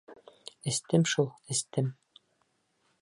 —Эстем 0.69 1.03
шул, 1.11 1.29
эстем. 1.57 1.93